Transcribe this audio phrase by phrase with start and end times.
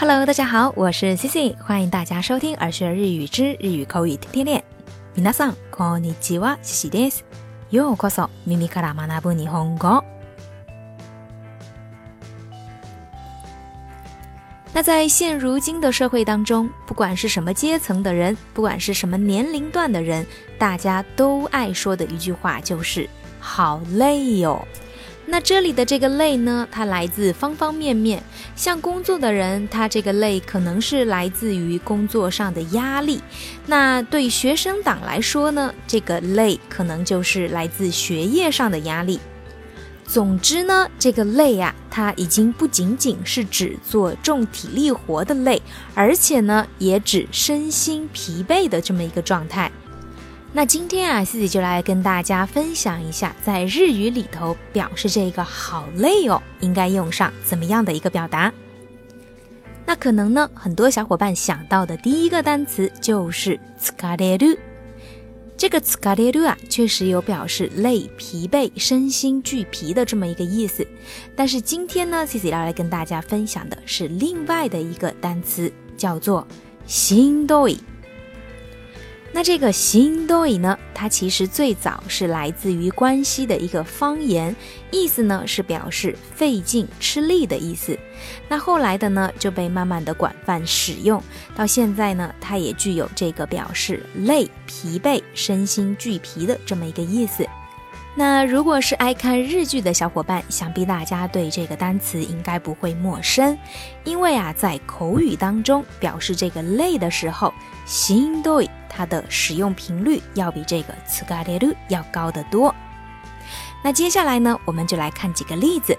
[0.00, 4.64] Hello，大家好，我是 Cici，欢迎大家收听耳学日语之日语口语天天练。
[5.14, 7.24] 皆さんこんにちは、Cici です。
[7.70, 10.04] ようこそ耳から学ぶ日本語。
[14.72, 20.26] 那在现如今的社会当中，不管是什么阶层的人，不管是什么年龄段的人，
[20.58, 23.08] 大家都爱说的一句话就是“
[23.40, 24.66] 好累哟”。
[25.31, 28.21] 那这里的这个累呢，它来自方方面面。
[28.53, 33.19] 像工作的人，他这个累可能是来自于工作上的压力；
[33.65, 39.21] 那对学生党来说呢，这个累可能就是来自学业上的压力。
[40.05, 45.61] 总之呢，这个累呀，它已经不仅仅是指做重体力活的累，
[45.95, 49.71] 而且呢，也指身心疲惫的这么一个状态。
[50.52, 58.50] 那今天啊，自己就来跟大家分享一下，在日语里头表示这个好累哦，应该用上怎么样的一个表达？
[59.84, 64.56] 那可能呢，很多小伙伴想到的第一个单词就是“疲れる”。
[65.58, 70.86] 这个“疲れる”啊，确实有表示累、疲惫、身心俱疲的这么一个意思。
[71.36, 76.46] 但是今天呢，自己要来跟大家分享的是另外的一个单词，叫做“
[76.86, 77.78] 心多い”。
[79.33, 80.77] 那这个心多伊呢？
[80.93, 84.55] 它其实最早是来自于关西的一个方言，
[84.91, 87.97] 意思呢是表示费劲、吃力的意思。
[88.49, 91.23] 那后来的呢就被慢慢的广泛使用，
[91.55, 97.47] 到现在呢，它也具有这个表示累、疲惫、身心俱疲的这么一个意思。
[98.13, 103.57] 那如果是爱看日剧的小伙伴，想必大家对这个单词应该不会陌生，
[104.03, 107.53] 因为啊，在口语当中表示这个累的时候，
[107.85, 112.74] 心多它的使用频率要比这个つがれる要高得多。
[113.84, 115.96] 那接下来呢，我们就来看几个例子。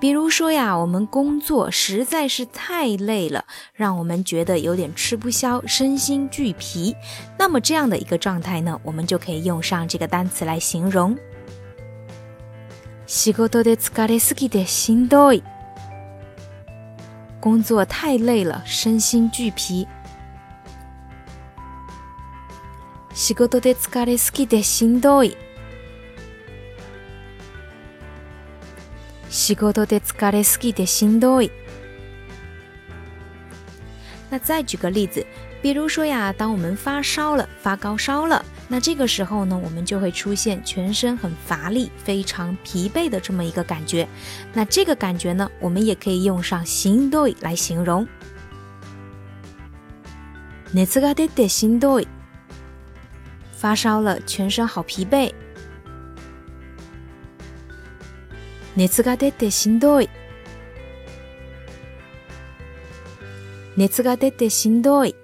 [0.00, 6.94] 比如说呀，我们工作实在是太累了，让我们觉得有点吃不消，身心俱疲。
[7.36, 11.16] 那么这样的一个状态呢，我们就可以用上这个单词来形容。
[13.08, 15.42] 仕事で疲れすぎてしんどい。
[17.40, 19.88] 工作太累了，身心俱疲。
[23.14, 25.36] 仕事で疲れすぎてしんどい。
[29.30, 31.50] 仕事で疲れすぎてしんどい。
[34.30, 35.26] 那再举个例子，
[35.62, 44.06] 比如说呀，当我们发烧了，发高烧了，那这个时候呢，我们就会出现全身很乏力、非常疲惫的这么一个感觉。
[44.52, 48.06] 那这个感觉呢，我们也可以用上しんどい来形容。
[50.74, 52.06] 熱が出てしんどい。
[53.62, 55.32] 发烧了，全身好疲惫。
[58.74, 60.08] 熱が出てしんどい。
[63.76, 65.14] 熱が出てしんどい。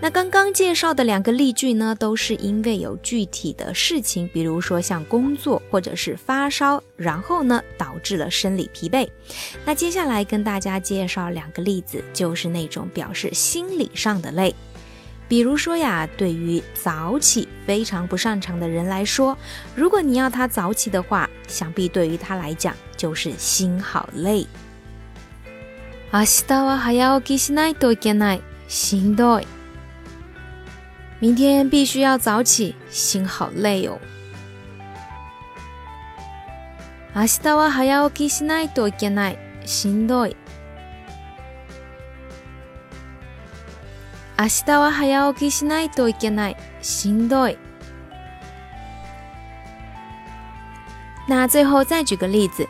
[0.00, 9.08] 那刚刚介绍的两个例句呢，都是因为有具体的事情，比如说像工作或者是发烧，然后呢导致了生理疲惫。
[9.64, 14.52] 那接下来跟大家介绍两个例子，就是那种表示心理上的累。
[15.28, 19.36] 比如说呀，对于早起非常不擅长的人来说，
[19.74, 24.46] 如果你要他早起的话，想必对于他来讲就是心好累。
[26.12, 28.42] 明日は早起きしないといけない。
[28.68, 29.46] しんどい。
[31.20, 33.98] 明天必须要早起，心好累哦。
[37.14, 39.38] 明日は早起きしないといけない。
[39.64, 40.36] しんどい。
[44.38, 46.56] 明日は早起きしないといけない。
[46.80, 47.56] しんどい。
[51.28, 52.66] 那最后再举个例子，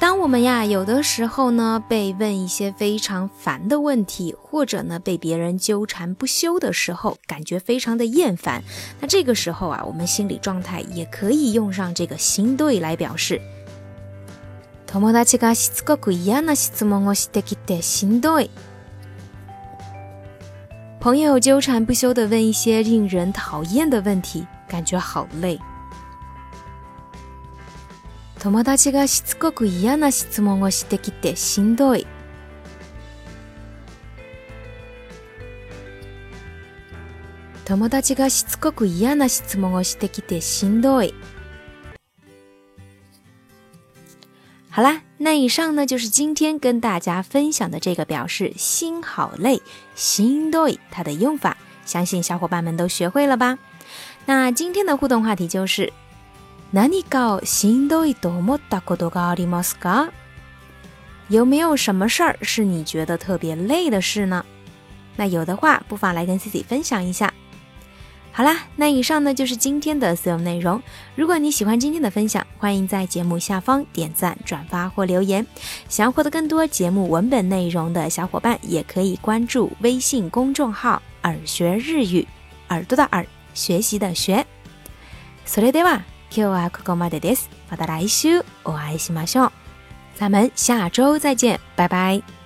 [0.00, 8.62] 当我们呀有的时候呢被问一些非常烦的问题，或者呢被别人纠缠不休的时候，感觉非常的厌烦。
[9.00, 13.40] 那这个时候啊，我们心理状态也可以用上这个“しんどい”来表示。
[14.86, 18.48] 友達がしつこく嫌な質問をしてきてしんどい。
[21.00, 25.58] 朋友纠缠不休的问一些令人讨厌的问题，感觉好累。
[28.38, 32.06] 友達がしつこく嫌な質問をしてきてしんどい。
[37.64, 41.14] 友達がしつこく嫌な質問をしてきてしんどい。
[44.70, 49.62] 好啦，那以上呢就是今天跟大家分享的这个表示心好累，
[49.94, 53.58] 心多它的用法，相信小伙伴们都学会了吧？
[54.26, 55.92] 那今天的互动话题就是，
[56.72, 60.08] 何か心多いと思ったことがありますか？
[61.28, 64.44] 有没有什么事儿是你觉得特别累的事呢？
[65.16, 67.32] 那有的话，不妨来跟 Cici 分享一下。
[68.38, 70.82] 好啦，那以上呢就是今天的所有内容。
[71.14, 75.46] 如果你喜欢今天的分享，欢迎在节目下方点赞、转发或留言。
[75.88, 82.26] 想要获得更多节目文本内容的小伙伴，也可以关注微信公众号“耳学日语”，
[82.70, 84.44] 耳朵的耳，学习的学。
[85.46, 87.48] それでは今日はここまでです。
[87.70, 89.52] また来週お会いしましょう。
[90.16, 92.37] 咱们下周再见，拜拜。